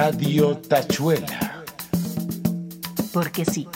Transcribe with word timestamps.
Radio 0.00 0.56
Tachuela. 0.58 1.64
Porque 3.12 3.44
sí. 3.44 3.66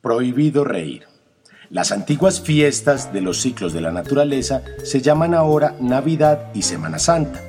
Prohibido 0.00 0.64
reír. 0.64 1.04
Las 1.68 1.92
antiguas 1.92 2.40
fiestas 2.40 3.12
de 3.12 3.20
los 3.20 3.40
ciclos 3.40 3.72
de 3.72 3.80
la 3.80 3.92
naturaleza 3.92 4.62
se 4.82 5.00
llaman 5.00 5.34
ahora 5.34 5.76
Navidad 5.78 6.48
y 6.54 6.62
Semana 6.62 6.98
Santa, 6.98 7.40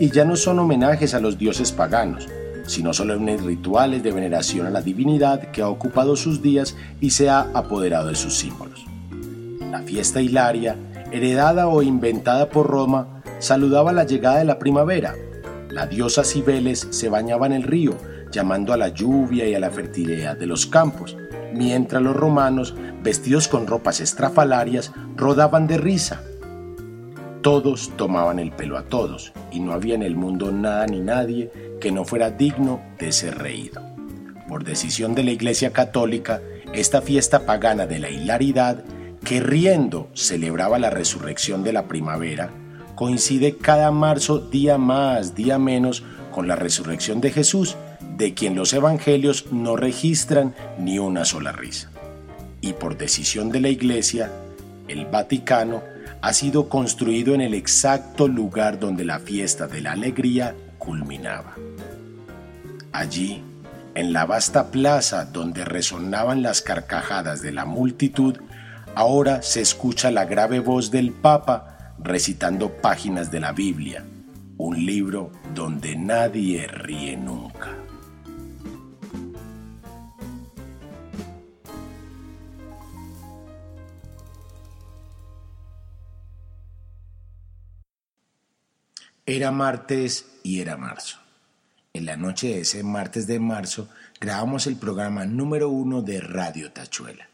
y 0.00 0.10
ya 0.10 0.24
no 0.24 0.34
son 0.34 0.58
homenajes 0.58 1.14
a 1.14 1.20
los 1.20 1.38
dioses 1.38 1.70
paganos, 1.70 2.26
sino 2.66 2.92
solemnes 2.92 3.42
rituales 3.42 4.02
de 4.02 4.12
veneración 4.12 4.66
a 4.66 4.70
la 4.70 4.82
divinidad 4.82 5.50
que 5.50 5.62
ha 5.62 5.68
ocupado 5.68 6.16
sus 6.16 6.42
días 6.42 6.76
y 7.00 7.10
se 7.10 7.28
ha 7.28 7.40
apoderado 7.54 8.08
de 8.08 8.14
sus 8.14 8.36
símbolos. 8.36 8.84
La 9.70 9.82
fiesta 9.82 10.20
hilaria, 10.20 10.76
heredada 11.12 11.68
o 11.68 11.82
inventada 11.82 12.48
por 12.48 12.66
Roma, 12.66 13.22
saludaba 13.38 13.92
la 13.92 14.04
llegada 14.04 14.38
de 14.38 14.44
la 14.44 14.58
primavera. 14.58 15.14
La 15.70 15.86
diosa 15.86 16.24
Cibeles 16.24 16.88
se 16.90 17.08
bañaba 17.08 17.46
en 17.46 17.52
el 17.52 17.62
río, 17.62 17.96
llamando 18.32 18.72
a 18.72 18.76
la 18.76 18.88
lluvia 18.88 19.48
y 19.48 19.54
a 19.54 19.60
la 19.60 19.70
fertilidad 19.70 20.36
de 20.36 20.46
los 20.46 20.66
campos, 20.66 21.16
mientras 21.52 22.02
los 22.02 22.16
romanos, 22.16 22.74
vestidos 23.02 23.48
con 23.48 23.66
ropas 23.66 24.00
estrafalarias, 24.00 24.92
rodaban 25.16 25.66
de 25.66 25.78
risa. 25.78 26.22
Todos 27.42 27.90
tomaban 27.96 28.38
el 28.38 28.52
pelo 28.52 28.76
a 28.76 28.82
todos, 28.82 29.32
y 29.50 29.60
no 29.60 29.72
había 29.72 29.94
en 29.94 30.02
el 30.02 30.14
mundo 30.14 30.52
nada 30.52 30.86
ni 30.86 31.00
nadie 31.00 31.50
que 31.80 31.90
no 31.90 32.04
fuera 32.04 32.30
digno 32.30 32.82
de 32.98 33.12
ser 33.12 33.38
reído. 33.38 33.80
Por 34.46 34.62
decisión 34.64 35.14
de 35.14 35.24
la 35.24 35.30
Iglesia 35.30 35.72
Católica, 35.72 36.42
esta 36.74 37.00
fiesta 37.00 37.46
pagana 37.46 37.86
de 37.86 37.98
la 37.98 38.10
hilaridad, 38.10 38.84
que 39.24 39.40
riendo 39.40 40.08
celebraba 40.14 40.78
la 40.78 40.90
resurrección 40.90 41.62
de 41.62 41.72
la 41.72 41.88
primavera, 41.88 42.50
coincide 42.94 43.56
cada 43.56 43.90
marzo 43.90 44.38
día 44.38 44.76
más, 44.76 45.34
día 45.34 45.58
menos, 45.58 46.02
con 46.32 46.46
la 46.46 46.56
resurrección 46.56 47.22
de 47.22 47.30
Jesús, 47.30 47.76
de 48.18 48.34
quien 48.34 48.54
los 48.54 48.74
evangelios 48.74 49.50
no 49.50 49.76
registran 49.76 50.54
ni 50.78 50.98
una 50.98 51.24
sola 51.24 51.52
risa. 51.52 51.90
Y 52.60 52.74
por 52.74 52.98
decisión 52.98 53.48
de 53.50 53.60
la 53.60 53.70
Iglesia, 53.70 54.30
el 54.88 55.06
Vaticano 55.06 55.82
ha 56.22 56.32
sido 56.32 56.68
construido 56.68 57.34
en 57.34 57.40
el 57.40 57.54
exacto 57.54 58.28
lugar 58.28 58.78
donde 58.78 59.04
la 59.04 59.20
fiesta 59.20 59.66
de 59.66 59.80
la 59.80 59.92
alegría 59.92 60.54
culminaba. 60.78 61.54
Allí, 62.92 63.42
en 63.94 64.12
la 64.12 64.26
vasta 64.26 64.70
plaza 64.70 65.24
donde 65.26 65.64
resonaban 65.64 66.42
las 66.42 66.62
carcajadas 66.62 67.42
de 67.42 67.52
la 67.52 67.64
multitud, 67.64 68.36
ahora 68.94 69.42
se 69.42 69.60
escucha 69.60 70.10
la 70.10 70.24
grave 70.24 70.60
voz 70.60 70.90
del 70.90 71.12
Papa 71.12 71.94
recitando 71.98 72.70
páginas 72.70 73.30
de 73.30 73.40
la 73.40 73.52
Biblia, 73.52 74.04
un 74.56 74.84
libro 74.84 75.30
donde 75.54 75.96
nadie 75.96 76.66
ríe 76.66 77.16
nunca. 77.16 77.70
Era 89.30 89.52
martes 89.52 90.40
y 90.42 90.60
era 90.60 90.76
marzo. 90.76 91.20
En 91.92 92.04
la 92.04 92.16
noche 92.16 92.48
de 92.48 92.60
ese 92.62 92.82
martes 92.82 93.28
de 93.28 93.38
marzo 93.38 93.88
grabamos 94.20 94.66
el 94.66 94.74
programa 94.74 95.24
número 95.24 95.68
uno 95.68 96.02
de 96.02 96.20
Radio 96.20 96.72
Tachuela, 96.72 97.28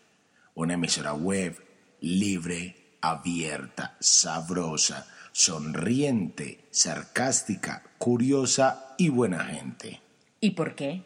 una 0.54 0.74
emisora 0.74 1.14
web 1.14 1.56
libre, 2.02 2.98
abierta, 3.00 3.96
sabrosa, 3.98 5.06
sonriente, 5.32 6.66
sarcástica, 6.70 7.82
curiosa 7.96 8.94
y 8.98 9.08
buena 9.08 9.42
gente. 9.44 10.02
¿Y 10.38 10.50
por 10.50 10.74
qué? 10.74 11.02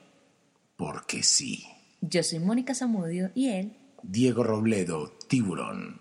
Porque 0.74 1.22
sí. 1.22 1.68
Yo 2.00 2.24
soy 2.24 2.40
Mónica 2.40 2.74
Zamudio 2.74 3.30
y 3.36 3.50
él. 3.50 3.76
Diego 4.02 4.42
Robledo, 4.42 5.16
tiburón. 5.28 6.00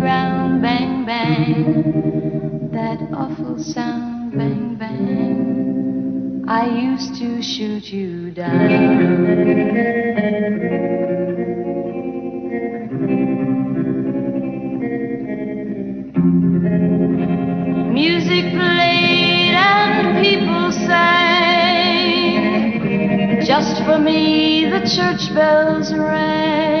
ground, 0.00 0.62
bang 0.62 1.04
bang. 1.04 2.70
That 2.72 3.00
awful 3.12 3.58
sound, 3.58 4.32
bang 4.32 4.76
bang. 4.76 6.44
I 6.48 6.64
used 6.66 7.16
to 7.16 7.42
shoot 7.42 7.84
you 7.92 8.30
down. 8.30 8.68
Music 17.92 18.52
played 18.54 19.54
and 19.54 20.24
people 20.24 20.72
sang. 20.72 21.20
Just 23.44 23.82
for 23.84 23.98
me, 23.98 24.64
the 24.64 24.80
church 24.80 25.34
bells 25.34 25.92
rang. 25.92 26.80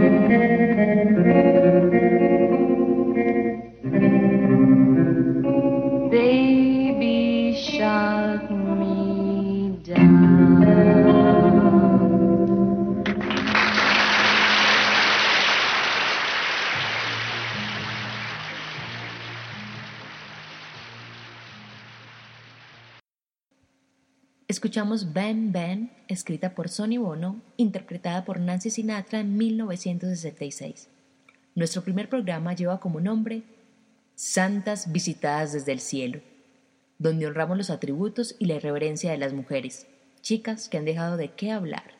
Escuchamos 24.51 25.13
Ben 25.13 25.53
Ben, 25.53 25.91
escrita 26.09 26.55
por 26.55 26.67
Sonny 26.67 26.97
Bono, 26.97 27.39
interpretada 27.55 28.25
por 28.25 28.41
Nancy 28.41 28.69
Sinatra 28.69 29.21
en 29.21 29.37
1966. 29.37 30.89
Nuestro 31.55 31.83
primer 31.83 32.09
programa 32.09 32.53
lleva 32.53 32.81
como 32.81 32.99
nombre 32.99 33.43
Santas 34.15 34.91
Visitadas 34.91 35.53
desde 35.53 35.71
el 35.71 35.79
Cielo, 35.79 36.19
donde 36.99 37.27
honramos 37.27 37.57
los 37.57 37.69
atributos 37.69 38.35
y 38.39 38.45
la 38.47 38.55
irreverencia 38.55 39.11
de 39.11 39.19
las 39.19 39.31
mujeres, 39.31 39.87
chicas 40.19 40.67
que 40.67 40.77
han 40.77 40.83
dejado 40.83 41.15
de 41.15 41.31
qué 41.31 41.53
hablar. 41.53 41.93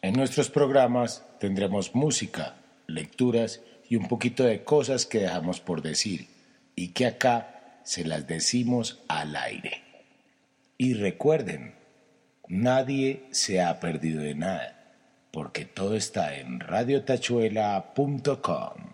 En 0.00 0.14
nuestros 0.14 0.48
programas 0.48 1.22
tendremos 1.38 1.94
música, 1.94 2.56
lecturas 2.86 3.60
y 3.90 3.96
un 3.96 4.08
poquito 4.08 4.42
de 4.42 4.64
cosas 4.64 5.04
que 5.04 5.18
dejamos 5.18 5.60
por 5.60 5.82
decir 5.82 6.28
y 6.76 6.92
que 6.92 7.04
acá 7.04 7.78
se 7.84 8.06
las 8.06 8.26
decimos 8.26 9.02
al 9.06 9.36
aire. 9.36 9.89
Y 10.82 10.94
recuerden, 10.94 11.74
nadie 12.48 13.24
se 13.32 13.60
ha 13.60 13.80
perdido 13.80 14.22
de 14.22 14.34
nada, 14.34 14.94
porque 15.30 15.66
todo 15.66 15.94
está 15.94 16.36
en 16.36 16.58
radiotachuela.com. 16.58 18.89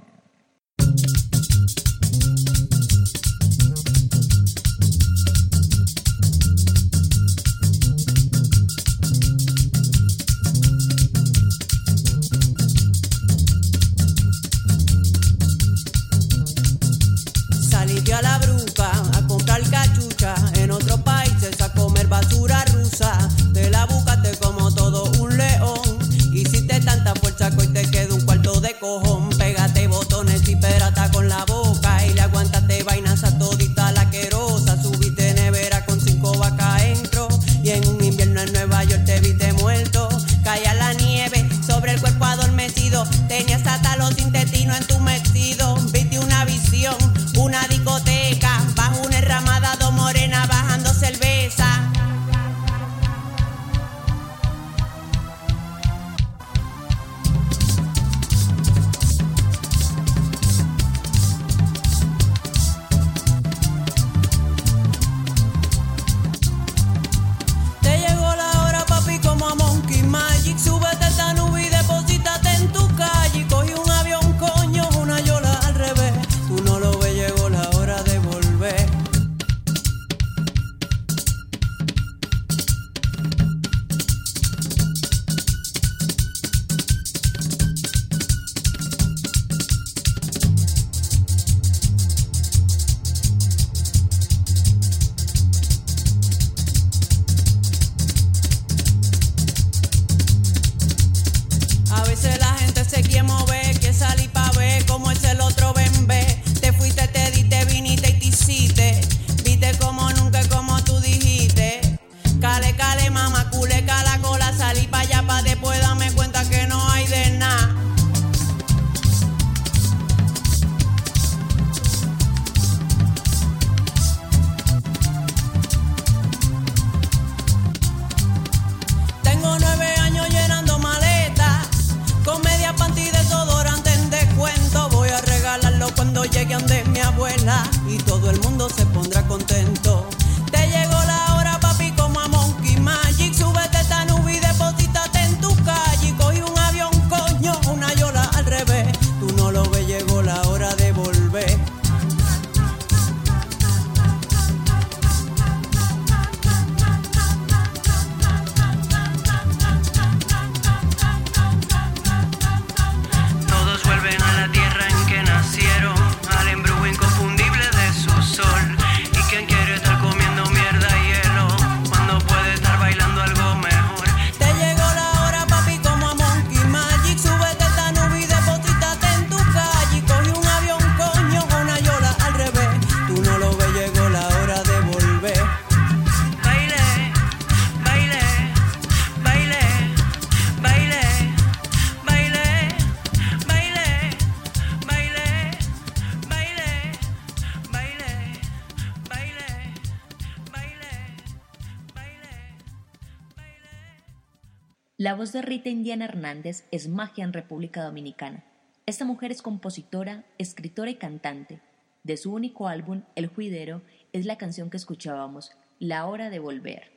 La 204.99 205.15
voz 205.15 205.31
de 205.35 205.43
Rita 205.43 205.69
Indiana 205.69 206.07
Hernández 206.07 206.65
es 206.71 206.89
magia 206.89 207.23
en 207.23 207.35
República 207.35 207.85
Dominicana. 207.85 208.47
Esta 208.87 209.05
mujer 209.05 209.31
es 209.31 209.43
compositora, 209.43 210.25
escritora 210.39 210.91
y 210.91 210.95
cantante. 210.95 211.61
De 212.03 212.17
su 212.17 212.33
único 212.33 212.67
álbum, 212.67 213.03
El 213.15 213.27
Juidero, 213.27 213.83
es 214.15 214.25
la 214.25 214.39
canción 214.39 214.71
que 214.71 214.79
escuchábamos, 214.79 215.51
La 215.79 216.07
Hora 216.07 216.31
de 216.31 216.39
Volver. 216.39 216.93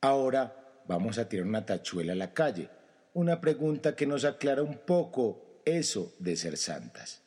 Ahora 0.00 0.82
vamos 0.88 1.18
a 1.18 1.28
tirar 1.28 1.46
una 1.46 1.66
tachuela 1.66 2.14
a 2.14 2.16
la 2.16 2.32
calle, 2.32 2.70
una 3.12 3.38
pregunta 3.38 3.94
que 3.94 4.06
nos 4.06 4.24
aclara 4.24 4.62
un 4.62 4.78
poco 4.78 5.60
eso 5.66 6.14
de 6.20 6.36
ser 6.36 6.56
santas. 6.56 7.20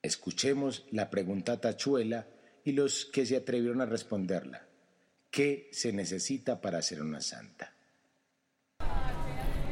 Escuchemos 0.00 0.86
la 0.92 1.10
pregunta 1.10 1.60
tachuela 1.60 2.26
y 2.64 2.72
los 2.72 3.04
que 3.04 3.26
se 3.26 3.36
atrevieron 3.36 3.82
a 3.82 3.86
responderla. 3.86 4.66
¿Qué 5.30 5.68
se 5.72 5.92
necesita 5.92 6.62
para 6.62 6.80
ser 6.80 7.02
una 7.02 7.20
santa? 7.20 7.75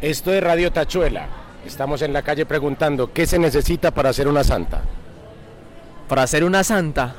Esto 0.02 0.34
es 0.34 0.42
Radio 0.42 0.72
Tachuela. 0.72 1.28
Estamos 1.64 2.02
en 2.02 2.12
la 2.12 2.22
calle 2.22 2.44
preguntando 2.44 3.12
qué 3.12 3.26
se 3.26 3.38
necesita 3.38 3.90
para 3.90 4.12
ser 4.12 4.28
una 4.28 4.44
santa. 4.44 4.82
Para 6.08 6.26
ser 6.26 6.44
una 6.44 6.62
santa. 6.62 7.14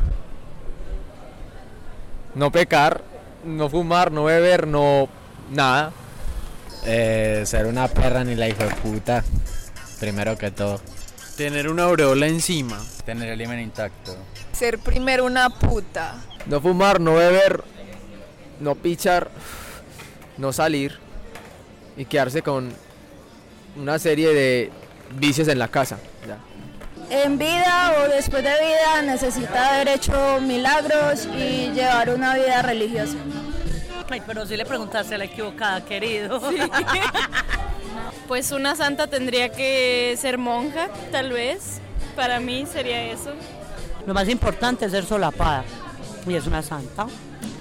No 2.35 2.51
pecar, 2.51 3.01
no 3.43 3.69
fumar, 3.69 4.11
no 4.11 4.25
beber, 4.25 4.67
no 4.67 5.07
nada. 5.51 5.93
Eh, 6.85 7.43
ser 7.45 7.65
una 7.65 7.87
perra 7.87 8.23
ni 8.23 8.35
la 8.35 8.47
hijo 8.47 8.63
de 8.63 8.75
puta. 8.75 9.23
Primero 9.99 10.37
que 10.37 10.51
todo. 10.51 10.79
Tener 11.37 11.69
una 11.69 11.85
aureola 11.85 12.27
encima. 12.27 12.79
Tener 13.05 13.29
el 13.29 13.41
himen 13.41 13.61
intacto. 13.61 14.15
Ser 14.51 14.77
primero 14.79 15.25
una 15.25 15.49
puta. 15.49 16.15
No 16.45 16.61
fumar, 16.61 17.01
no 17.01 17.15
beber, 17.15 17.63
no 18.59 18.75
pichar, 18.75 19.31
no 20.37 20.53
salir 20.53 21.04
y 21.97 22.05
quedarse 22.05 22.41
con 22.41 22.71
una 23.75 23.99
serie 23.99 24.33
de 24.33 24.71
vicios 25.17 25.47
en 25.47 25.59
la 25.59 25.67
casa. 25.67 25.97
Ya. 26.27 26.37
En 27.09 27.37
vida 27.37 27.93
o 27.99 28.09
después 28.09 28.43
de 28.43 28.49
vida 28.49 29.01
necesita 29.03 29.75
haber 29.75 29.89
hecho 29.89 30.39
milagros 30.41 31.27
y 31.37 31.71
llevar 31.71 32.09
una 32.09 32.35
vida 32.35 32.61
religiosa. 32.61 33.17
Ay, 34.09 34.21
pero 34.25 34.45
si 34.45 34.55
le 34.55 34.65
preguntaste 34.65 35.15
a 35.15 35.17
la 35.17 35.25
equivocada, 35.25 35.83
querido. 35.83 36.41
Pues 38.27 38.51
una 38.51 38.75
santa 38.75 39.05
tendría 39.05 39.49
que 39.49 40.15
ser 40.19 40.39
monja, 40.39 40.89
tal 41.11 41.31
vez. 41.31 41.79
Para 42.15 42.39
mí 42.39 42.65
sería 42.65 43.11
eso. 43.11 43.31
Lo 44.07 44.15
más 44.15 44.27
importante 44.29 44.85
es 44.85 44.91
ser 44.91 45.05
solapada. 45.05 45.63
Y 46.27 46.33
es 46.33 46.47
una 46.47 46.63
santa. 46.63 47.05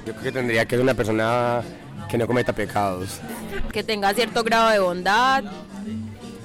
Yo 0.07 0.12
creo 0.12 0.23
que 0.23 0.33
tendría 0.33 0.64
que 0.64 0.76
ser 0.76 0.83
una 0.83 0.95
persona 0.95 1.62
que 2.08 2.18
no 2.18 2.26
cometa 2.26 2.52
pecados. 2.52 3.20
Que 3.73 3.82
tenga 3.82 4.12
cierto 4.14 4.42
grado 4.42 4.70
de 4.70 4.78
bondad 4.78 5.44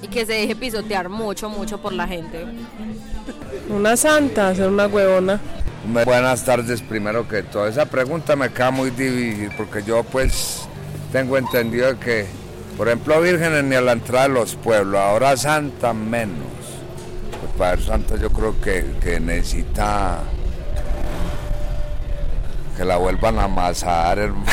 y 0.02 0.08
que 0.08 0.26
se 0.26 0.32
deje 0.32 0.56
pisotear 0.56 1.08
mucho, 1.08 1.48
mucho 1.48 1.80
por 1.80 1.92
la 1.92 2.06
gente. 2.06 2.46
Una 3.68 3.96
santa, 3.96 4.54
ser 4.54 4.68
una 4.68 4.86
huevona. 4.86 5.40
Buenas 6.04 6.44
tardes, 6.44 6.82
primero 6.82 7.26
que 7.26 7.42
todo. 7.42 7.66
Esa 7.66 7.86
pregunta 7.86 8.36
me 8.36 8.50
queda 8.50 8.70
muy 8.70 8.90
difícil 8.90 9.50
porque 9.56 9.82
yo 9.82 10.02
pues 10.04 10.68
tengo 11.12 11.38
entendido 11.38 11.98
que, 11.98 12.26
por 12.76 12.88
ejemplo, 12.88 13.20
vírgenes 13.20 13.64
ni 13.64 13.76
a 13.76 13.80
la 13.80 13.92
entrada 13.92 14.28
de 14.28 14.34
los 14.34 14.56
pueblos, 14.56 15.00
ahora 15.00 15.36
santa 15.36 15.92
menos. 15.92 16.46
Pues 17.40 17.52
para 17.56 17.76
ser 17.76 17.86
santa 17.86 18.16
yo 18.16 18.30
creo 18.30 18.60
que, 18.60 18.84
que 19.00 19.18
necesita 19.20 20.22
que 22.76 22.84
la 22.84 22.96
vuelvan 22.96 23.38
a 23.38 23.44
amasar, 23.44 24.18
hermano. 24.18 24.46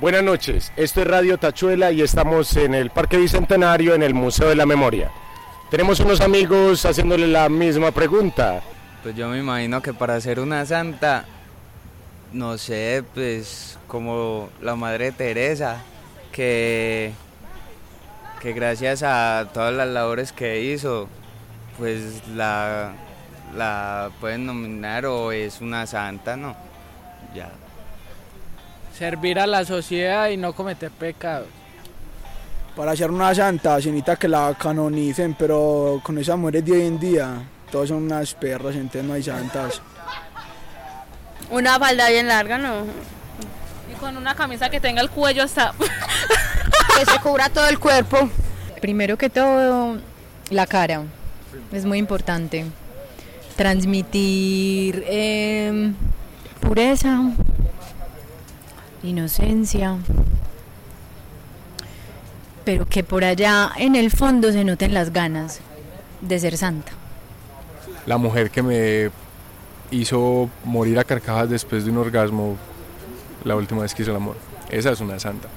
Buenas 0.00 0.22
noches, 0.22 0.72
esto 0.76 1.02
es 1.02 1.06
Radio 1.06 1.36
Tachuela 1.36 1.92
y 1.92 2.00
estamos 2.00 2.56
en 2.56 2.74
el 2.74 2.88
Parque 2.90 3.18
Bicentenario 3.18 3.94
en 3.94 4.02
el 4.02 4.14
Museo 4.14 4.48
de 4.48 4.56
la 4.56 4.64
Memoria. 4.64 5.10
Tenemos 5.70 6.00
unos 6.00 6.22
amigos 6.22 6.86
haciéndole 6.86 7.28
la 7.28 7.48
misma 7.48 7.90
pregunta. 7.90 8.62
Pues 9.02 9.14
yo 9.14 9.28
me 9.28 9.38
imagino 9.38 9.82
que 9.82 9.92
para 9.92 10.20
ser 10.20 10.40
una 10.40 10.64
santa, 10.64 11.26
no 12.32 12.56
sé, 12.56 13.04
pues 13.14 13.78
como 13.86 14.48
la 14.62 14.74
Madre 14.74 15.12
Teresa, 15.12 15.82
que, 16.32 17.12
que 18.40 18.52
gracias 18.52 19.02
a 19.02 19.48
todas 19.52 19.74
las 19.74 19.88
labores 19.88 20.32
que 20.32 20.62
hizo, 20.64 21.08
pues 21.78 22.26
la, 22.34 22.92
la 23.56 24.10
pueden 24.20 24.46
nominar 24.46 25.06
o 25.06 25.32
es 25.32 25.60
una 25.60 25.86
santa, 25.86 26.36
¿no? 26.36 26.54
Ya. 27.34 27.50
Servir 28.96 29.38
a 29.38 29.46
la 29.46 29.64
sociedad 29.64 30.28
y 30.28 30.36
no 30.36 30.52
cometer 30.52 30.90
pecados. 30.90 31.48
Para 32.76 32.94
ser 32.94 33.10
una 33.10 33.34
santa 33.34 33.80
se 33.80 33.88
necesita 33.88 34.16
que 34.16 34.28
la 34.28 34.54
canonicen, 34.58 35.34
pero 35.34 36.00
con 36.02 36.18
esas 36.18 36.36
mujeres 36.38 36.64
de 36.64 36.72
hoy 36.72 36.86
en 36.86 37.00
día, 37.00 37.42
todos 37.70 37.88
son 37.88 38.04
unas 38.04 38.34
perras, 38.34 38.74
entonces 38.74 39.04
no 39.04 39.14
hay 39.14 39.22
santas. 39.22 39.82
Una 41.50 41.78
falda 41.78 42.08
bien 42.08 42.28
larga, 42.28 42.58
¿no? 42.58 42.84
Y 43.90 43.94
con 43.98 44.16
una 44.16 44.34
camisa 44.34 44.70
que 44.70 44.80
tenga 44.80 45.00
el 45.02 45.10
cuello 45.10 45.42
hasta... 45.42 45.72
que 46.98 47.10
se 47.10 47.18
cubra 47.20 47.48
todo 47.48 47.68
el 47.68 47.78
cuerpo. 47.78 48.30
Primero 48.80 49.18
que 49.18 49.30
todo, 49.30 49.98
la 50.50 50.66
cara. 50.66 51.02
Es 51.72 51.84
muy 51.84 51.98
importante. 51.98 52.66
Transmitir 53.60 55.04
eh, 55.06 55.92
pureza, 56.60 57.30
inocencia, 59.02 59.98
pero 62.64 62.86
que 62.86 63.04
por 63.04 63.22
allá 63.22 63.70
en 63.76 63.96
el 63.96 64.10
fondo 64.10 64.50
se 64.50 64.64
noten 64.64 64.94
las 64.94 65.12
ganas 65.12 65.60
de 66.22 66.38
ser 66.38 66.56
santa. 66.56 66.92
La 68.06 68.16
mujer 68.16 68.50
que 68.50 68.62
me 68.62 69.10
hizo 69.90 70.48
morir 70.64 70.98
a 70.98 71.04
carcajas 71.04 71.50
después 71.50 71.84
de 71.84 71.90
un 71.90 71.98
orgasmo 71.98 72.56
la 73.44 73.56
última 73.56 73.82
vez 73.82 73.92
que 73.92 74.04
hizo 74.04 74.12
el 74.12 74.16
amor. 74.16 74.36
Esa 74.70 74.92
es 74.92 75.02
una 75.02 75.20
santa. 75.20 75.48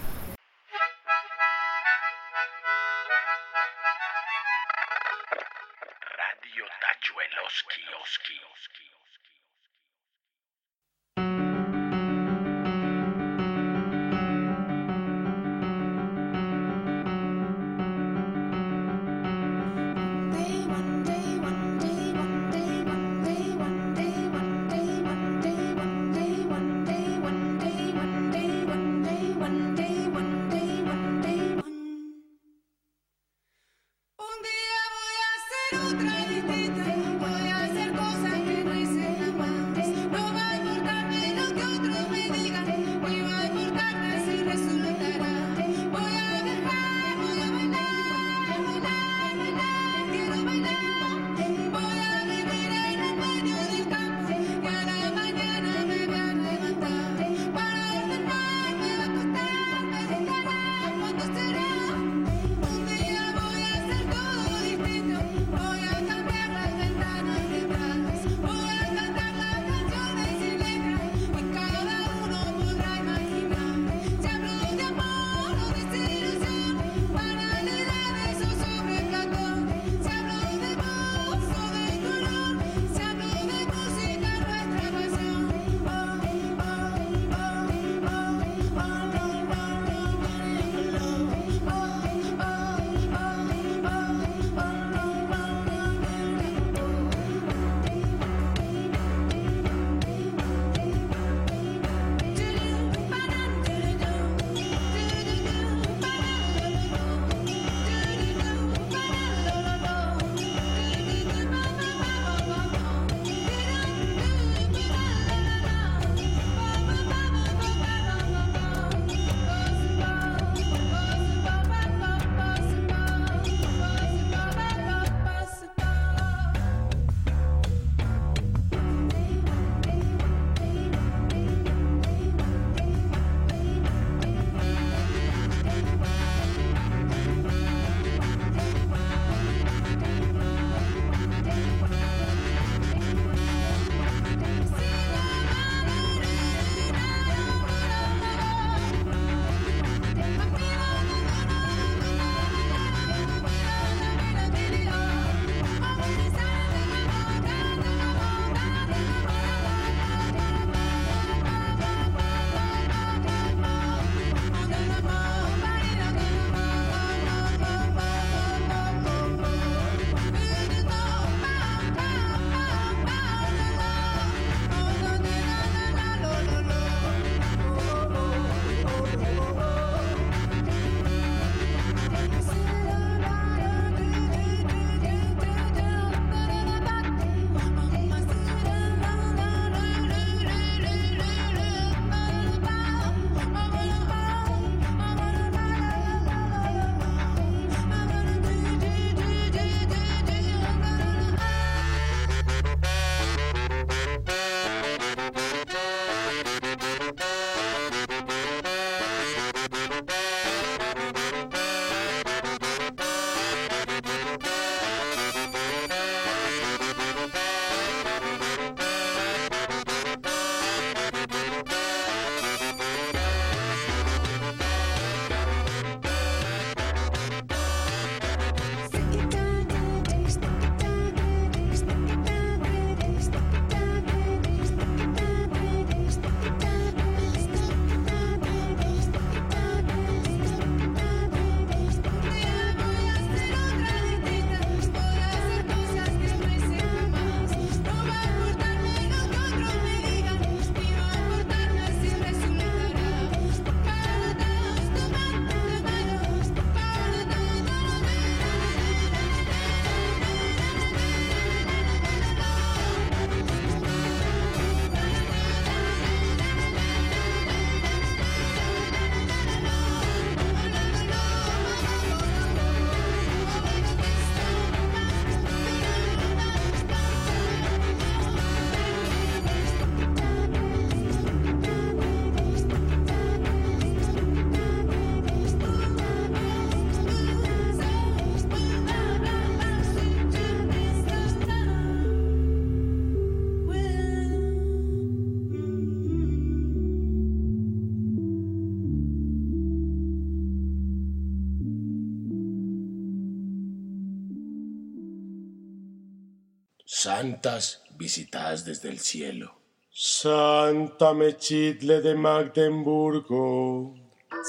Santas 306.96 307.82
visitadas 307.98 308.66
desde 308.66 308.90
el 308.90 309.00
cielo. 309.00 309.56
Santa 309.92 311.16
Mechitle 311.16 312.02
de 312.02 312.14
Magdeburgo. 312.14 313.96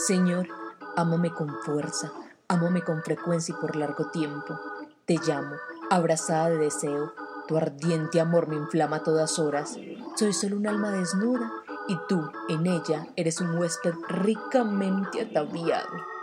Señor, 0.06 0.48
ámame 0.94 1.32
con 1.32 1.48
fuerza, 1.64 2.12
ámame 2.48 2.82
con 2.82 3.02
frecuencia 3.02 3.54
y 3.56 3.60
por 3.60 3.76
largo 3.76 4.10
tiempo. 4.10 4.60
Te 5.06 5.16
llamo, 5.26 5.56
abrazada 5.90 6.50
de 6.50 6.58
deseo, 6.58 7.14
tu 7.48 7.56
ardiente 7.56 8.20
amor 8.20 8.46
me 8.46 8.56
inflama 8.56 8.96
a 8.96 9.02
todas 9.02 9.38
horas. 9.38 9.78
Soy 10.14 10.34
solo 10.34 10.58
un 10.58 10.66
alma 10.66 10.90
desnuda 10.90 11.50
y 11.88 11.96
tú, 12.10 12.30
en 12.50 12.66
ella, 12.66 13.06
eres 13.16 13.40
un 13.40 13.58
huésped 13.58 13.94
ricamente 14.08 15.22
ataviado. 15.22 16.13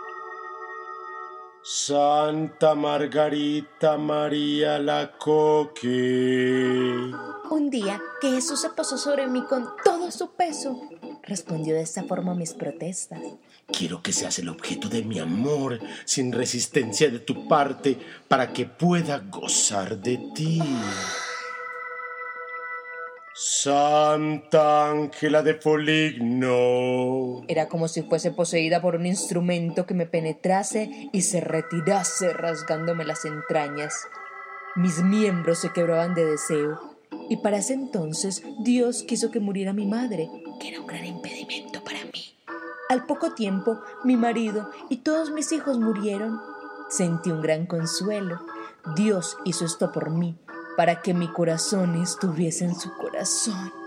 Santa 1.64 2.74
Margarita 2.74 3.96
María 3.96 4.80
la 4.80 5.12
Coque. 5.16 5.88
Un 7.50 7.70
día 7.70 8.00
que 8.20 8.30
Jesús 8.32 8.60
se 8.60 8.70
posó 8.70 8.98
sobre 8.98 9.28
mí 9.28 9.44
con 9.44 9.68
todo 9.84 10.10
su 10.10 10.32
peso, 10.32 10.82
respondió 11.22 11.76
de 11.76 11.82
esta 11.82 12.02
forma 12.02 12.32
a 12.32 12.34
mis 12.34 12.54
protestas. 12.54 13.20
Quiero 13.68 14.02
que 14.02 14.12
seas 14.12 14.40
el 14.40 14.48
objeto 14.48 14.88
de 14.88 15.04
mi 15.04 15.20
amor, 15.20 15.78
sin 16.04 16.32
resistencia 16.32 17.08
de 17.10 17.20
tu 17.20 17.46
parte, 17.46 17.96
para 18.26 18.52
que 18.52 18.66
pueda 18.66 19.18
gozar 19.18 19.98
de 19.98 20.18
ti. 20.34 20.60
Santa 23.44 24.88
Ángela 24.88 25.42
de 25.42 25.54
Foligno. 25.54 27.42
Era 27.48 27.66
como 27.68 27.88
si 27.88 28.02
fuese 28.02 28.30
poseída 28.30 28.80
por 28.80 28.94
un 28.94 29.04
instrumento 29.04 29.84
que 29.84 29.94
me 29.94 30.06
penetrase 30.06 31.10
y 31.10 31.22
se 31.22 31.40
retirase 31.40 32.32
rasgándome 32.32 33.04
las 33.04 33.24
entrañas. 33.24 34.06
Mis 34.76 35.02
miembros 35.02 35.58
se 35.58 35.72
quebraban 35.72 36.14
de 36.14 36.24
deseo, 36.24 36.94
y 37.28 37.38
para 37.38 37.56
ese 37.56 37.72
entonces 37.74 38.44
Dios 38.60 39.02
quiso 39.02 39.32
que 39.32 39.40
muriera 39.40 39.72
mi 39.72 39.86
madre, 39.86 40.30
que 40.60 40.68
era 40.68 40.80
un 40.80 40.86
gran 40.86 41.04
impedimento 41.04 41.82
para 41.82 42.04
mí. 42.04 42.36
Al 42.90 43.06
poco 43.06 43.34
tiempo, 43.34 43.80
mi 44.04 44.16
marido 44.16 44.70
y 44.88 44.98
todos 44.98 45.32
mis 45.32 45.50
hijos 45.50 45.80
murieron. 45.80 46.40
Sentí 46.88 47.32
un 47.32 47.42
gran 47.42 47.66
consuelo. 47.66 48.40
Dios 48.94 49.36
hizo 49.44 49.64
esto 49.64 49.90
por 49.90 50.10
mí, 50.10 50.36
para 50.76 51.02
que 51.02 51.14
mi 51.14 51.28
corazón 51.28 52.00
estuviese 52.00 52.64
en 52.64 52.74
su 52.74 52.92
corazón. 52.96 53.81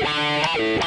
Bye. 0.00 0.78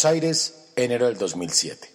Buenos 0.00 0.14
Aires, 0.14 0.72
enero 0.76 1.08
del 1.08 1.18
2007. 1.18 1.86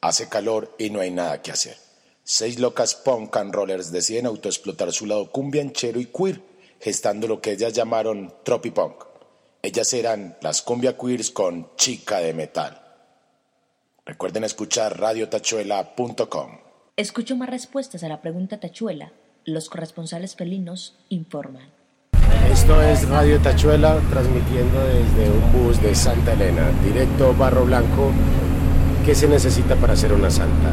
Hace 0.00 0.28
calor 0.28 0.76
y 0.78 0.90
no 0.90 1.00
hay 1.00 1.10
nada 1.10 1.42
que 1.42 1.50
hacer. 1.50 1.76
Seis 2.22 2.60
locas 2.60 2.94
punk 2.94 3.36
and 3.36 3.52
rollers 3.52 3.90
deciden 3.90 4.26
autoexplotar 4.26 4.92
su 4.92 5.06
lado 5.06 5.32
cumbianchero 5.32 5.98
y 5.98 6.06
queer, 6.06 6.40
gestando 6.78 7.26
lo 7.26 7.40
que 7.40 7.50
ellas 7.50 7.72
llamaron 7.72 8.32
tropipunk. 8.44 9.02
Ellas 9.60 9.92
eran 9.92 10.38
las 10.40 10.62
cumbia 10.62 10.96
queers 10.96 11.32
con 11.32 11.74
chica 11.74 12.20
de 12.20 12.32
metal. 12.32 12.80
Recuerden 14.06 14.44
escuchar 14.44 14.96
radiotachuela.com. 14.96 16.60
Escucho 16.94 17.34
más 17.34 17.50
respuestas 17.50 18.04
a 18.04 18.08
la 18.08 18.22
pregunta 18.22 18.60
Tachuela. 18.60 19.10
Los 19.44 19.68
corresponsales 19.68 20.36
felinos 20.36 20.94
informan. 21.08 21.77
Esto 22.68 22.82
es 22.82 23.08
Radio 23.08 23.38
Tachuela 23.40 23.96
transmitiendo 24.10 24.78
desde 24.80 25.30
un 25.30 25.52
bus 25.54 25.80
de 25.80 25.94
Santa 25.94 26.34
Elena, 26.34 26.64
directo 26.84 27.34
Barro 27.34 27.64
Blanco. 27.64 28.10
¿Qué 29.06 29.14
se 29.14 29.26
necesita 29.26 29.74
para 29.74 29.96
ser 29.96 30.12
una 30.12 30.30
santa? 30.30 30.68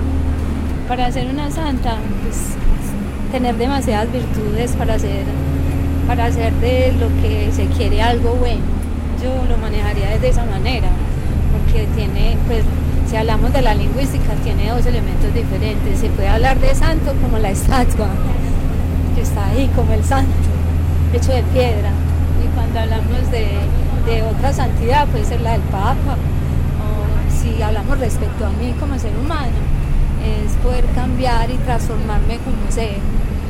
Para 0.89 1.10
ser 1.10 1.27
una 1.27 1.49
santa, 1.49 1.95
pues 2.21 2.36
tener 3.31 3.55
demasiadas 3.55 4.12
virtudes 4.12 4.71
para 4.71 4.95
hacer, 4.95 5.23
para 6.05 6.25
hacer 6.25 6.51
de 6.55 6.91
lo 6.99 7.08
que 7.21 7.49
se 7.53 7.67
quiere 7.67 8.01
algo 8.01 8.31
bueno. 8.31 8.60
Yo 9.23 9.29
lo 9.49 9.58
manejaría 9.58 10.19
de 10.19 10.27
esa 10.27 10.43
manera, 10.43 10.89
porque 11.53 11.88
tiene, 11.95 12.36
pues, 12.47 12.65
si 13.10 13.15
hablamos 13.15 13.53
de 13.53 13.62
la 13.62 13.73
lingüística, 13.73 14.34
tiene 14.43 14.69
dos 14.69 14.86
elementos 14.86 15.34
diferentes. 15.34 15.97
Se 15.97 16.10
puede 16.10 16.27
hablar 16.27 16.60
de 16.60 16.75
santo 16.75 17.13
como 17.21 17.39
la 17.39 17.51
estatua, 17.51 18.10
que 19.15 19.21
está 19.21 19.47
ahí 19.47 19.71
como 19.73 19.93
el 19.93 20.03
santo, 20.03 20.34
hecho 21.15 21.32
de 21.32 21.43
piedra. 21.54 21.89
Y 22.43 22.47
cuando 22.56 22.80
hablamos 22.80 23.32
de, 23.32 23.47
de 24.06 24.23
otra 24.23 24.54
santidad, 24.54 25.08
puede 25.08 25.25
ser 25.25 25.41
la 25.41 25.54
del 25.54 25.62
Papa, 25.63 26.15
o 26.15 27.32
si 27.32 27.62
hablamos 27.62 27.97
respecto 27.99 28.45
a 28.45 28.49
mí 28.51 28.73
como 28.80 28.97
ser 28.99 29.12
humano, 29.17 29.58
es 30.25 30.51
poder 30.63 30.86
cambiar 30.95 31.49
y 31.49 31.56
transformarme 31.58 32.38
como 32.39 32.69
ser 32.71 32.97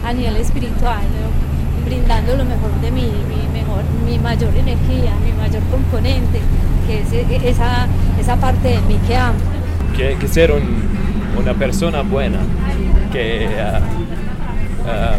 a 0.05 0.13
nivel 0.13 0.35
espiritual, 0.37 1.01
¿no? 1.01 1.85
brindando 1.85 2.35
lo 2.35 2.45
mejor 2.45 2.71
de 2.81 2.89
mí, 2.91 3.11
mi, 3.29 3.59
mejor, 3.59 3.83
mi 4.05 4.17
mayor 4.17 4.49
energía, 4.55 5.11
mi 5.23 5.31
mayor 5.33 5.61
componente, 5.69 6.39
que 6.87 7.01
es 7.01 7.13
e- 7.13 7.49
esa, 7.49 7.85
esa 8.19 8.35
parte 8.37 8.69
de 8.69 8.81
mí 8.81 8.97
que 9.07 9.15
amo. 9.15 9.37
que, 9.95 10.15
que 10.17 10.27
ser 10.27 10.51
un- 10.51 10.83
una 11.39 11.53
persona 11.53 12.01
buena, 12.01 12.39
que 13.11 13.47
ah, 13.61 13.79
ah, 14.87 15.15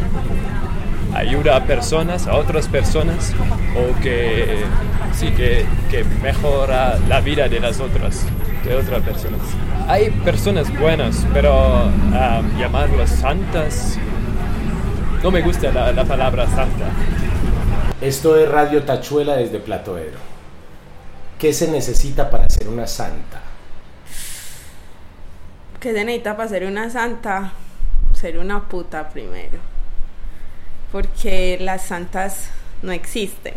ayuda 1.17 1.57
a 1.57 1.65
personas, 1.65 2.27
a 2.27 2.37
otras 2.37 2.69
personas, 2.69 3.33
o 3.75 4.01
que 4.01 4.65
sí, 5.15 5.31
que, 5.33 5.65
que 5.91 6.05
mejora 6.23 6.99
la 7.09 7.21
vida 7.21 7.49
de 7.49 7.61
las 7.61 7.81
otras, 7.81 8.25
de 8.65 8.75
otras 8.75 9.03
personas. 9.03 9.41
Hay 9.89 10.11
personas 10.25 10.69
buenas, 10.79 11.25
pero 11.33 11.91
ah, 12.13 12.43
llamarlas 12.59 13.11
santas, 13.11 13.99
no 15.23 15.31
me 15.31 15.41
gusta 15.41 15.73
la, 15.73 15.93
la 15.93 16.05
palabra 16.05 16.47
santa. 16.47 16.91
Esto 18.01 18.37
es 18.37 18.49
Radio 18.49 18.83
Tachuela 18.83 19.37
desde 19.37 19.59
Platoero. 19.59 20.19
¿Qué 21.39 21.53
se 21.53 21.71
necesita 21.71 22.31
para 22.31 22.49
ser 22.49 22.69
una 22.69 22.87
santa? 22.87 23.41
¿Qué 25.81 25.93
se 25.93 26.05
necesita 26.05 26.37
para 26.37 26.49
ser 26.49 26.65
una 26.65 26.91
santa? 26.91 27.53
Ser 28.13 28.39
una 28.39 28.69
puta 28.69 29.09
primero. 29.09 29.76
Porque 30.97 31.59
las 31.61 31.89
santas 31.89 32.49
no 32.81 32.91
existen. 32.91 33.53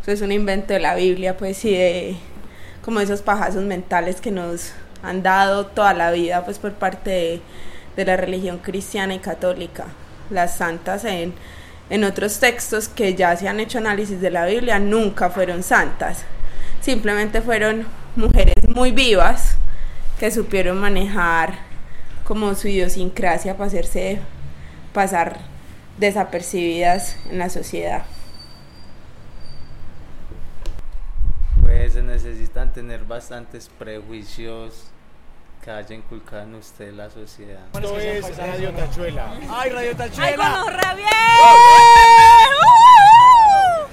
Eso 0.00 0.12
es 0.12 0.22
un 0.22 0.32
invento 0.32 0.72
de 0.72 0.80
la 0.80 0.94
Biblia, 0.94 1.36
pues, 1.36 1.62
y 1.66 1.72
de 1.72 2.16
como 2.82 3.00
esos 3.00 3.20
pajazos 3.20 3.64
mentales 3.64 4.22
que 4.22 4.30
nos 4.30 4.72
han 5.02 5.22
dado 5.22 5.66
toda 5.66 5.92
la 5.92 6.10
vida, 6.10 6.42
pues, 6.42 6.58
por 6.58 6.72
parte 6.72 7.42
de, 7.96 8.04
la 8.06 8.16
religión 8.16 8.60
cristiana 8.60 9.12
y 9.12 9.18
católica. 9.18 9.88
Las 10.30 10.56
santas 10.56 11.04
en, 11.04 11.34
en 11.90 12.02
otros 12.02 12.40
textos 12.40 12.88
que 12.88 13.14
ya 13.14 13.36
se 13.36 13.46
han 13.46 13.60
hecho 13.60 13.76
análisis 13.76 14.18
de 14.18 14.30
la 14.30 14.46
Biblia 14.46 14.78
nunca 14.78 15.28
fueron 15.28 15.62
santas. 15.62 16.24
Simplemente 16.80 17.42
fueron 17.42 17.86
mujeres 18.16 18.66
muy 18.74 18.90
vivas 18.90 19.58
que 20.18 20.30
supieron 20.30 20.78
manejar 20.78 21.58
como 22.24 22.54
su 22.54 22.68
idiosincrasia 22.68 23.58
para 23.58 23.66
hacerse 23.66 24.18
pasar 24.94 25.59
desapercibidas 26.00 27.16
en 27.30 27.38
la 27.38 27.48
sociedad. 27.50 28.02
Pues 31.60 31.92
se 31.92 32.02
necesitan 32.02 32.72
tener 32.72 33.04
bastantes 33.04 33.70
prejuicios 33.78 34.86
que 35.62 35.70
haya 35.70 35.94
inculcado 35.94 36.44
en 36.44 36.54
usted 36.54 36.92
la 36.94 37.10
sociedad. 37.10 37.60
Esto 37.74 37.98
es 38.00 38.36
Radio 38.36 38.72
Tachuela. 38.72 39.34
¡Ay, 39.50 39.70
Radio 39.70 39.94
Tachuela! 39.94 40.26
¡Ay, 40.26 40.36
gonorrea, 40.36 40.94
bien! 40.94 41.08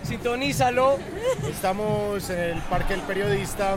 Sintonízalo. 0.03 0.97
Estamos 1.49 2.29
en 2.29 2.39
el 2.39 2.61
Parque 2.61 2.93
del 2.95 3.03
Periodista. 3.03 3.75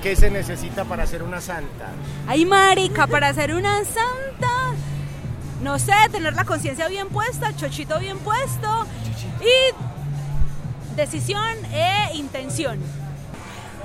¿Qué 0.00 0.14
se 0.14 0.30
necesita 0.30 0.84
para 0.84 1.06
ser 1.06 1.24
una 1.24 1.40
santa? 1.40 1.88
Ay, 2.28 2.44
marica, 2.44 3.06
para 3.08 3.32
ser 3.34 3.54
una 3.54 3.84
santa, 3.84 4.63
no 5.60 5.78
sé, 5.78 5.92
tener 6.10 6.34
la 6.34 6.44
conciencia 6.44 6.88
bien 6.88 7.08
puesta, 7.08 7.54
chochito 7.56 7.98
bien 7.98 8.18
puesto 8.18 8.86
y 9.40 10.96
decisión 10.96 11.54
e 11.72 12.16
intención. 12.16 12.78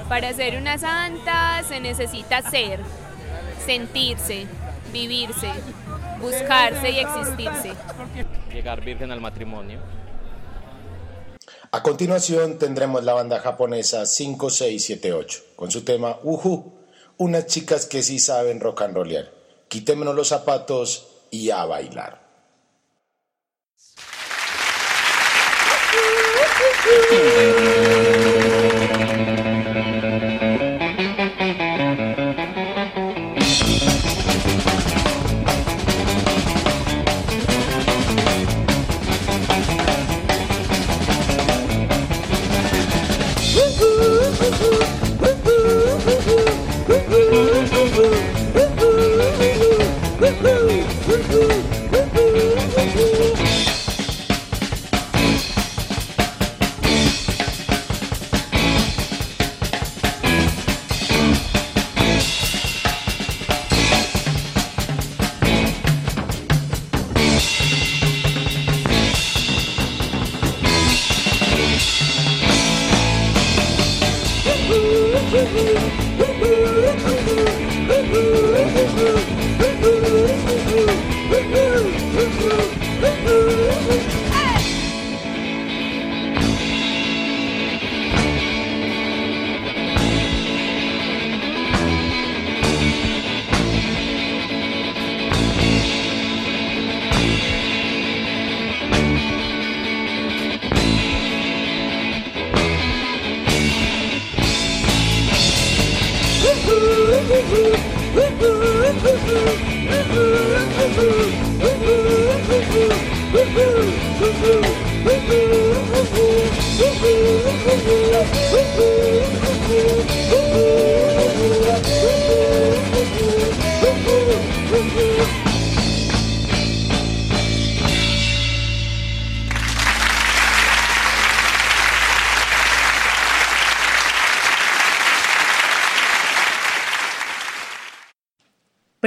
Para 0.08 0.34
ser 0.34 0.58
una 0.58 0.78
santa 0.78 1.64
se 1.68 1.80
necesita 1.80 2.50
ser, 2.50 2.80
sentirse, 3.66 4.48
vivirse, 4.92 5.52
buscarse 6.20 6.90
y 6.90 7.00
existirse. 7.00 7.74
Llegar 8.52 8.82
virgen 8.82 9.12
al 9.12 9.22
matrimonio. 9.22 9.80
A 11.72 11.84
continuación 11.84 12.58
tendremos 12.58 13.04
la 13.04 13.14
banda 13.14 13.40
japonesa 13.40 14.08
5678 14.08 15.44
con 15.56 15.70
su 15.70 15.84
tema 15.84 16.18
Uhu, 16.24 16.74
unas 17.18 17.46
chicas 17.46 17.86
que 17.86 18.02
sí 18.02 18.18
saben 18.18 18.60
rock 18.60 18.82
and 18.82 18.96
rollear. 18.96 19.32
Quitémonos 19.68 20.16
los 20.16 20.30
zapatos 20.30 21.09
y 21.32 21.50
a 21.50 21.66
bailar. 21.66 22.20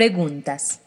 Preguntas. 0.03 0.81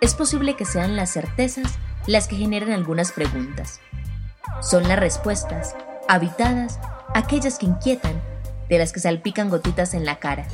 Es 0.00 0.14
posible 0.14 0.56
que 0.56 0.64
sean 0.64 0.96
las 0.96 1.12
certezas 1.12 1.74
las 2.08 2.26
que 2.26 2.34
generan 2.34 2.72
algunas 2.72 3.12
preguntas. 3.12 3.78
Son 4.62 4.88
las 4.88 4.98
respuestas, 4.98 5.76
habitadas, 6.08 6.80
aquellas 7.14 7.56
que 7.56 7.66
inquietan, 7.66 8.20
de 8.68 8.78
las 8.78 8.92
que 8.92 8.98
salpican 8.98 9.48
gotitas 9.48 9.94
en 9.94 10.04
la 10.04 10.18
cara. 10.18 10.48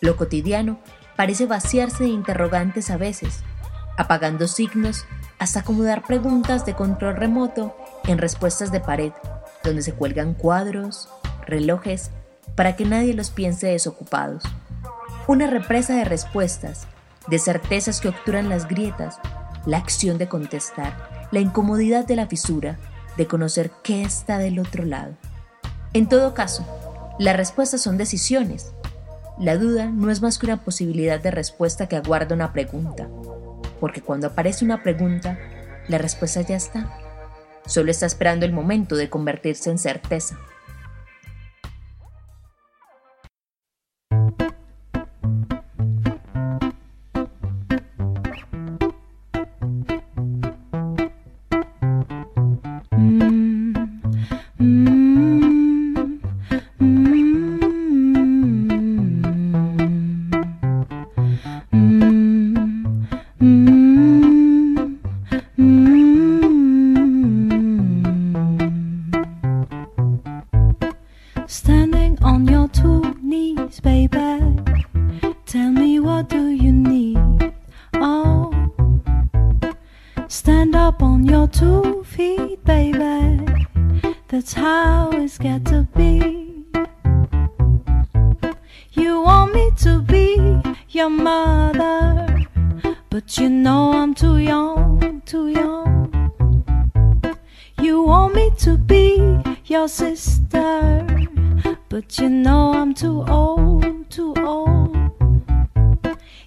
Lo 0.00 0.16
cotidiano 0.16 0.80
parece 1.14 1.46
vaciarse 1.46 2.02
de 2.02 2.10
interrogantes 2.10 2.90
a 2.90 2.96
veces, 2.96 3.44
apagando 3.96 4.48
signos 4.48 5.06
hasta 5.38 5.60
acomodar 5.60 6.02
preguntas 6.02 6.66
de 6.66 6.74
control 6.74 7.14
remoto 7.14 7.76
en 8.08 8.18
respuestas 8.18 8.72
de 8.72 8.80
pared, 8.80 9.12
donde 9.62 9.82
se 9.82 9.94
cuelgan 9.94 10.34
cuadros, 10.34 11.08
relojes, 11.46 12.10
para 12.56 12.74
que 12.74 12.84
nadie 12.84 13.14
los 13.14 13.30
piense 13.30 13.68
desocupados. 13.68 14.42
Una 15.26 15.46
represa 15.46 15.94
de 15.94 16.04
respuestas, 16.04 16.86
de 17.28 17.38
certezas 17.38 18.02
que 18.02 18.08
obturan 18.08 18.50
las 18.50 18.68
grietas, 18.68 19.18
la 19.64 19.78
acción 19.78 20.18
de 20.18 20.28
contestar, 20.28 21.28
la 21.30 21.40
incomodidad 21.40 22.06
de 22.06 22.16
la 22.16 22.26
fisura, 22.26 22.76
de 23.16 23.26
conocer 23.26 23.70
qué 23.82 24.02
está 24.02 24.36
del 24.36 24.58
otro 24.58 24.84
lado. 24.84 25.14
En 25.94 26.10
todo 26.10 26.34
caso, 26.34 26.66
las 27.18 27.38
respuestas 27.38 27.80
son 27.80 27.96
decisiones. 27.96 28.72
La 29.38 29.56
duda 29.56 29.86
no 29.86 30.10
es 30.10 30.20
más 30.20 30.36
que 30.36 30.44
una 30.44 30.62
posibilidad 30.62 31.18
de 31.18 31.30
respuesta 31.30 31.88
que 31.88 31.96
aguarda 31.96 32.34
una 32.34 32.52
pregunta, 32.52 33.08
porque 33.80 34.02
cuando 34.02 34.26
aparece 34.26 34.62
una 34.66 34.82
pregunta, 34.82 35.38
la 35.88 35.96
respuesta 35.96 36.42
ya 36.42 36.56
está. 36.56 36.98
Solo 37.64 37.90
está 37.90 38.04
esperando 38.04 38.44
el 38.44 38.52
momento 38.52 38.94
de 38.94 39.08
convertirse 39.08 39.70
en 39.70 39.78
certeza. 39.78 40.36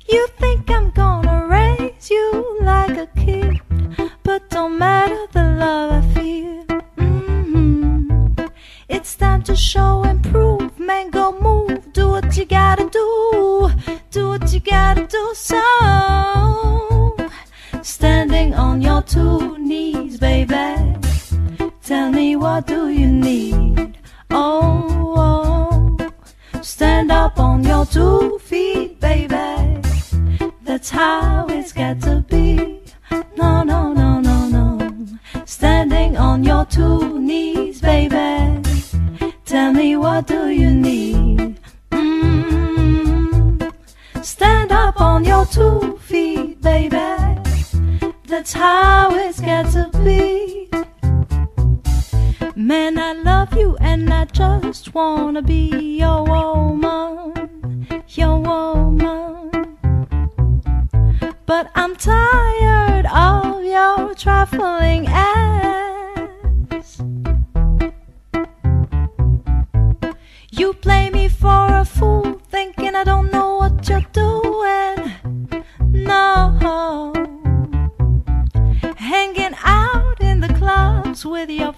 You 0.10 0.28
think 0.40 0.70
I'm 0.72 0.92
gonna 0.92 1.48
raise 1.48 2.10
you 2.10 2.60
like 2.62 2.98
a 2.98 3.08
kid, 3.08 3.60
but 4.24 4.50
don't 4.50 4.78
matter 4.78 4.97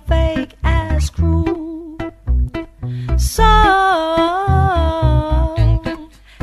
fake 0.10 0.56
ass 0.64 1.12
crew. 1.12 1.98
So, 3.18 3.52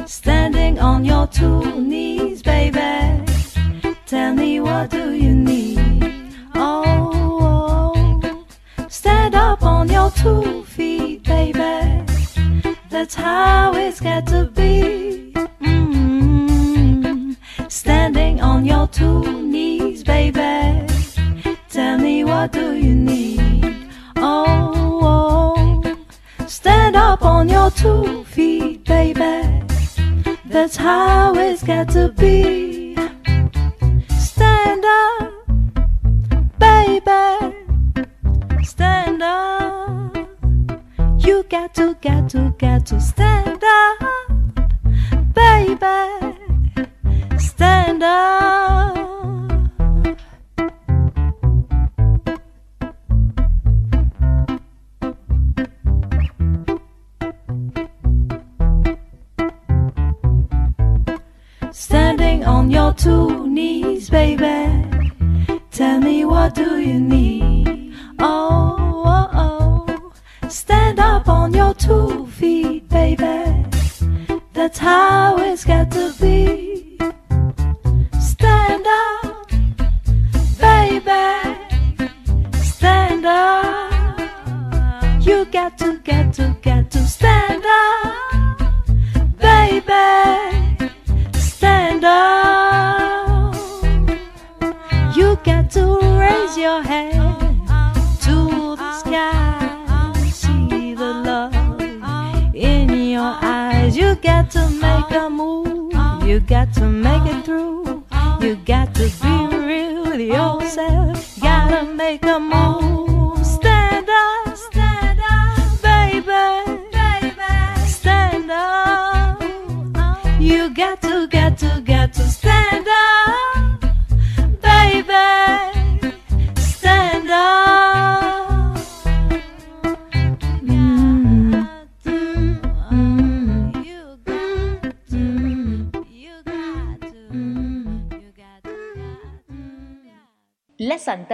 standing 0.06 0.78
on 0.78 1.04
your 1.04 1.26
two 1.26 1.80
knees, 1.80 2.42
baby, 2.42 3.24
tell 4.06 4.34
me 4.34 4.60
what 4.60 4.90
do 4.90 5.12
you 5.14 5.34
need? 5.34 6.32
Oh. 6.54 8.44
stand 8.88 9.34
up 9.34 9.62
on 9.64 9.88
your 9.88 10.10
two 10.12 10.62
feet, 10.64 11.24
baby. 11.24 12.04
That's 12.88 13.16
how 13.16 13.74
it's 13.74 14.00
got 14.00 14.26
to 14.28 14.44
be. 14.44 14.55
always 30.86 31.62
got 31.62 31.88
to 31.90 32.08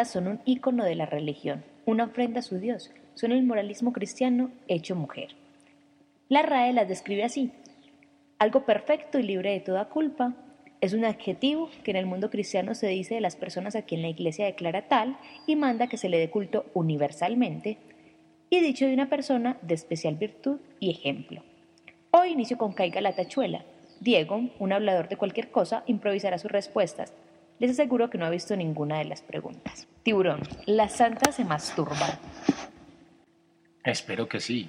Son 0.05 0.26
un 0.26 0.40
ícono 0.44 0.84
de 0.84 0.96
la 0.96 1.07
religión, 1.07 1.64
una 1.86 2.05
ofrenda 2.05 2.40
a 2.40 2.42
su 2.42 2.59
Dios, 2.59 2.90
son 3.14 3.32
el 3.32 3.44
moralismo 3.44 3.92
cristiano 3.92 4.50
hecho 4.66 4.96
mujer. 4.96 5.36
La 6.28 6.42
RAE 6.42 6.72
las 6.72 6.88
describe 6.88 7.24
así. 7.24 7.53
Algo 8.38 8.64
perfecto 8.64 9.18
y 9.18 9.22
libre 9.22 9.53
de 9.53 9.61
toda 9.61 9.88
culpa 9.88 10.34
es 10.80 10.92
un 10.92 11.05
adjetivo 11.05 11.70
que 11.84 11.92
en 11.92 11.96
el 11.96 12.07
mundo 12.07 12.30
cristiano 12.30 12.74
se 12.74 12.88
dice 12.88 13.14
de 13.14 13.20
las 13.20 13.36
personas 13.36 13.76
a 13.76 13.82
quien 13.82 14.03
la 14.03 14.09
Iglesia 14.09 14.46
declara 14.46 14.88
tal 14.88 15.16
y 15.46 15.55
manda 15.55 15.86
que 15.86 15.96
se 15.96 16.09
le 16.09 16.18
dé 16.18 16.30
culto 16.30 16.66
universalmente, 16.74 17.78
y 18.50 18.61
dicho 18.61 18.86
de 18.86 18.94
una 18.94 19.09
persona 19.09 19.57
de 19.62 19.74
especial 19.74 20.16
virtud 20.16 20.59
y 20.80 20.90
ejemplo. 20.90 21.42
Hoy 22.11 22.30
inicio 22.30 22.59
con 22.59 22.72
Caiga 22.72 23.00
la 23.00 23.14
tachuela. 23.14 23.64
Diego, 24.00 24.50
un 24.59 24.72
hablador 24.72 25.09
de 25.09 25.16
cualquier 25.16 25.50
cosa, 25.50 25.84
improvisará 25.86 26.36
sus 26.38 26.50
respuestas. 26.50 27.14
Les 27.62 27.70
aseguro 27.70 28.10
que 28.10 28.18
no 28.18 28.26
ha 28.26 28.30
visto 28.30 28.56
ninguna 28.56 28.98
de 28.98 29.04
las 29.04 29.22
preguntas. 29.22 29.86
Tiburón, 30.02 30.40
las 30.66 30.96
santas 30.96 31.36
se 31.36 31.44
masturban. 31.44 32.10
Espero 33.84 34.28
que 34.28 34.40
sí. 34.40 34.68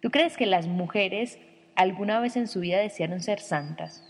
¿Tú 0.00 0.10
crees 0.10 0.38
que 0.38 0.46
las 0.46 0.66
mujeres 0.66 1.38
alguna 1.74 2.18
vez 2.20 2.36
en 2.36 2.48
su 2.48 2.60
vida 2.60 2.78
desearon 2.78 3.20
ser 3.20 3.40
santas? 3.40 4.02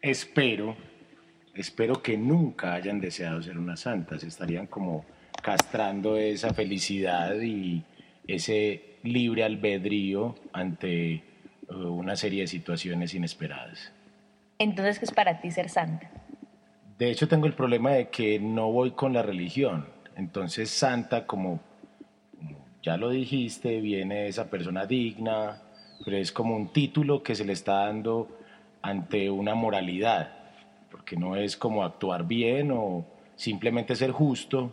Espero, 0.00 0.76
espero 1.52 2.00
que 2.00 2.16
nunca 2.16 2.74
hayan 2.74 3.00
deseado 3.00 3.42
ser 3.42 3.58
unas 3.58 3.80
santas. 3.80 4.22
Estarían 4.22 4.68
como 4.68 5.04
castrando 5.42 6.16
esa 6.16 6.54
felicidad 6.54 7.40
y 7.40 7.82
ese 8.28 8.98
libre 9.02 9.42
albedrío 9.42 10.36
ante 10.52 11.14
eh, 11.14 11.22
una 11.74 12.14
serie 12.14 12.42
de 12.42 12.46
situaciones 12.46 13.14
inesperadas. 13.14 13.92
Entonces, 14.60 15.00
¿qué 15.00 15.06
es 15.06 15.12
para 15.12 15.40
ti 15.40 15.50
ser 15.50 15.70
santa? 15.70 16.08
De 16.98 17.10
hecho, 17.10 17.28
tengo 17.28 17.46
el 17.46 17.54
problema 17.54 17.92
de 17.92 18.08
que 18.08 18.40
no 18.40 18.72
voy 18.72 18.90
con 18.90 19.12
la 19.12 19.22
religión. 19.22 19.86
Entonces, 20.16 20.68
santa, 20.68 21.26
como, 21.26 21.60
como 22.36 22.58
ya 22.82 22.96
lo 22.96 23.10
dijiste, 23.10 23.80
viene 23.80 24.26
esa 24.26 24.50
persona 24.50 24.84
digna, 24.84 25.62
pero 26.04 26.16
es 26.16 26.32
como 26.32 26.56
un 26.56 26.72
título 26.72 27.22
que 27.22 27.36
se 27.36 27.44
le 27.44 27.52
está 27.52 27.84
dando 27.84 28.28
ante 28.82 29.30
una 29.30 29.54
moralidad, 29.54 30.32
porque 30.90 31.16
no 31.16 31.36
es 31.36 31.56
como 31.56 31.84
actuar 31.84 32.26
bien 32.26 32.72
o 32.72 33.06
simplemente 33.36 33.94
ser 33.94 34.10
justo, 34.10 34.72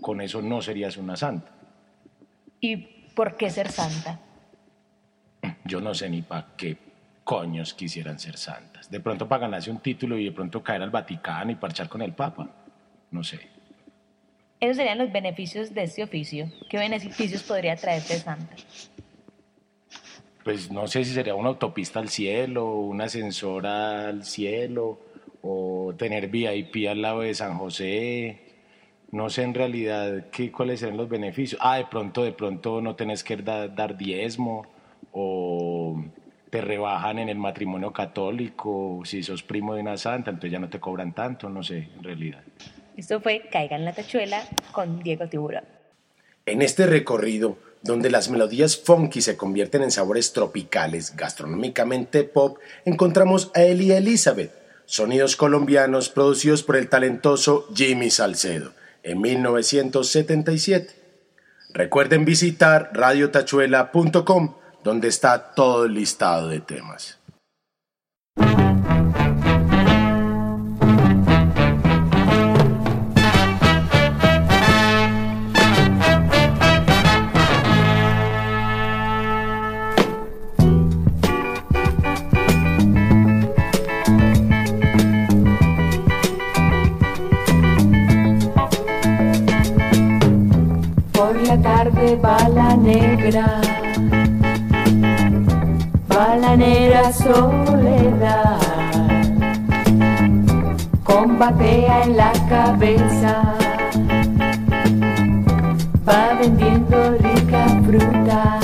con 0.00 0.22
eso 0.22 0.40
no 0.40 0.62
serías 0.62 0.96
una 0.96 1.16
santa. 1.16 1.50
¿Y 2.60 2.76
por 3.14 3.36
qué 3.36 3.50
ser 3.50 3.70
santa? 3.70 4.20
Yo 5.66 5.82
no 5.82 5.94
sé 5.94 6.08
ni 6.08 6.22
para 6.22 6.46
qué 6.56 6.78
coños 7.34 7.74
quisieran 7.74 8.18
ser 8.18 8.36
santas. 8.36 8.90
De 8.90 8.98
pronto 8.98 9.28
para 9.28 9.42
ganarse 9.42 9.70
un 9.70 9.78
título 9.78 10.18
y 10.18 10.24
de 10.24 10.32
pronto 10.32 10.64
caer 10.64 10.82
al 10.82 10.90
Vaticano 10.90 11.52
y 11.52 11.54
parchar 11.54 11.88
con 11.88 12.02
el 12.02 12.12
Papa. 12.12 12.50
No 13.12 13.22
sé. 13.22 13.38
Esos 14.58 14.76
serían 14.76 14.98
los 14.98 15.12
beneficios 15.12 15.72
de 15.72 15.84
este 15.84 16.02
oficio. 16.02 16.50
¿Qué 16.68 16.76
beneficios 16.76 17.44
podría 17.44 17.76
traerte 17.76 18.18
santa? 18.18 18.56
Pues 20.42 20.72
no 20.72 20.88
sé 20.88 21.04
si 21.04 21.12
sería 21.12 21.36
una 21.36 21.50
autopista 21.50 22.00
al 22.00 22.08
cielo, 22.08 22.74
un 22.74 23.00
ascensor 23.00 23.64
al 23.64 24.24
cielo, 24.24 24.98
o 25.42 25.94
tener 25.96 26.26
VIP 26.26 26.88
al 26.90 27.00
lado 27.00 27.20
de 27.20 27.32
San 27.32 27.56
José. 27.58 28.40
No 29.12 29.30
sé 29.30 29.44
en 29.44 29.54
realidad 29.54 30.26
qué, 30.32 30.50
cuáles 30.50 30.80
serían 30.80 30.96
los 30.98 31.08
beneficios. 31.08 31.60
Ah, 31.62 31.76
de 31.76 31.84
pronto, 31.84 32.24
de 32.24 32.32
pronto 32.32 32.80
no 32.80 32.96
tenés 32.96 33.22
que 33.22 33.36
da- 33.36 33.68
dar 33.68 33.96
diezmo, 33.96 34.66
o 35.12 36.04
te 36.50 36.60
rebajan 36.60 37.18
en 37.18 37.28
el 37.28 37.38
matrimonio 37.38 37.92
católico, 37.92 39.00
si 39.04 39.22
sos 39.22 39.42
primo 39.42 39.74
de 39.74 39.80
una 39.80 39.96
santa, 39.96 40.30
entonces 40.30 40.52
ya 40.52 40.58
no 40.58 40.68
te 40.68 40.80
cobran 40.80 41.14
tanto, 41.14 41.48
no 41.48 41.62
sé, 41.62 41.88
en 41.96 42.02
realidad. 42.02 42.42
Esto 42.96 43.20
fue 43.20 43.48
Caiga 43.50 43.76
en 43.76 43.84
la 43.84 43.92
tachuela 43.92 44.42
con 44.72 45.02
Diego 45.02 45.28
Tiburón. 45.28 45.64
En 46.44 46.62
este 46.62 46.86
recorrido, 46.86 47.56
donde 47.82 48.10
las 48.10 48.28
melodías 48.28 48.76
funky 48.76 49.20
se 49.20 49.36
convierten 49.36 49.82
en 49.82 49.90
sabores 49.90 50.32
tropicales, 50.32 51.16
gastronómicamente 51.16 52.24
pop, 52.24 52.58
encontramos 52.84 53.50
a 53.54 53.62
Eli 53.62 53.92
Elizabeth, 53.92 54.52
sonidos 54.84 55.36
colombianos 55.36 56.08
producidos 56.08 56.62
por 56.62 56.76
el 56.76 56.88
talentoso 56.88 57.68
Jimmy 57.74 58.10
Salcedo 58.10 58.72
en 59.02 59.20
1977. 59.20 60.94
Recuerden 61.72 62.24
visitar 62.24 62.90
radiotachuela.com, 62.92 64.54
donde 64.82 65.08
está 65.08 65.54
todo 65.54 65.84
el 65.84 65.94
listado 65.94 66.48
de 66.48 66.60
temas. 66.60 67.18
Por 91.12 91.42
la 91.42 91.60
tarde 91.60 92.16
va 92.16 92.48
la 92.48 92.76
negra, 92.76 93.60
negra 96.60 97.10
soledad, 97.10 98.58
con 101.02 101.38
batea 101.38 102.02
en 102.04 102.16
la 102.18 102.32
cabeza, 102.50 103.54
va 106.06 106.34
vendiendo 106.38 106.96
rica 107.26 107.64
fruta, 107.86 108.60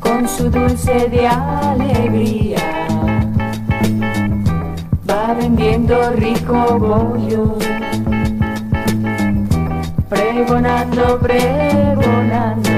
con 0.00 0.26
su 0.26 0.48
dulce 0.48 1.10
de 1.10 1.26
alegría, 1.26 2.64
va 5.08 5.34
vendiendo 5.34 6.12
rico 6.12 6.78
bollo. 6.78 7.58
Pregonando, 10.08 11.18
pregonando. 11.20 12.71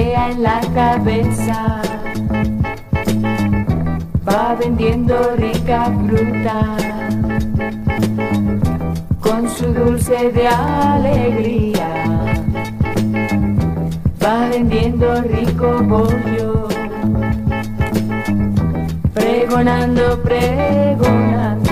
En 0.00 0.42
la 0.42 0.60
cabeza, 0.74 1.82
va 4.28 4.54
vendiendo 4.54 5.34
rica 5.36 5.92
fruta, 6.06 6.76
con 9.20 9.48
su 9.48 9.72
dulce 9.72 10.30
de 10.32 10.48
alegría, 10.48 11.88
va 14.22 14.48
vendiendo 14.48 15.22
rico 15.22 15.82
bollo 15.82 16.68
pregonando, 19.48 20.22
pregonando. 20.22 21.67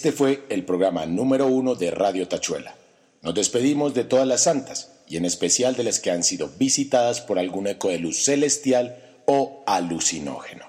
Este 0.00 0.12
fue 0.12 0.46
el 0.48 0.64
programa 0.64 1.04
número 1.04 1.46
uno 1.46 1.74
de 1.74 1.90
Radio 1.90 2.26
Tachuela. 2.26 2.74
Nos 3.20 3.34
despedimos 3.34 3.92
de 3.92 4.04
todas 4.04 4.26
las 4.26 4.44
santas 4.44 4.90
y 5.06 5.18
en 5.18 5.26
especial 5.26 5.76
de 5.76 5.84
las 5.84 6.00
que 6.00 6.10
han 6.10 6.24
sido 6.24 6.48
visitadas 6.58 7.20
por 7.20 7.38
algún 7.38 7.66
eco 7.66 7.90
de 7.90 7.98
luz 7.98 8.24
celestial 8.24 8.96
o 9.26 9.62
alucinógeno. 9.66 10.64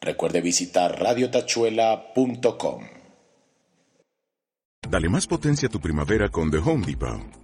Recuerde 0.00 0.40
visitar 0.40 0.98
radiotachuela.com. 0.98 2.84
Dale 4.88 5.10
más 5.10 5.26
potencia 5.26 5.68
a 5.68 5.70
tu 5.70 5.78
primavera 5.78 6.30
con 6.30 6.50
The 6.50 6.56
Home 6.56 6.86
Depot. 6.86 7.43